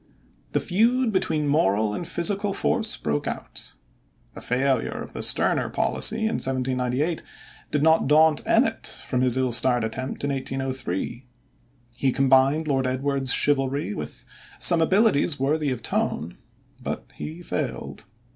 The 0.53 0.59
feud 0.59 1.11
between 1.11 1.45
moral 1.47 1.93
and 1.93 2.07
physical 2.07 2.55
force 2.55 2.97
broke 2.97 3.27
out. 3.27 3.75
The 4.33 4.41
failure 4.41 4.99
of 4.99 5.13
the 5.13 5.21
sterner 5.21 5.69
policy 5.69 6.21
in 6.21 6.41
1798 6.41 7.21
did 7.69 7.83
not 7.83 8.07
daunt 8.07 8.41
Emmet 8.47 8.87
from 9.05 9.21
his 9.21 9.37
ill 9.37 9.51
starred 9.51 9.83
attempt 9.83 10.23
in 10.23 10.31
1803. 10.31 11.27
He 11.97 12.11
combined 12.11 12.67
Lord 12.67 12.87
Edward's 12.87 13.31
chivalry 13.31 13.93
with 13.93 14.25
some 14.57 14.81
abilities 14.81 15.39
worthy 15.39 15.69
of 15.69 15.83
Tone, 15.83 16.35
but 16.81 17.05
he 17.13 17.43
failed. 17.43 18.05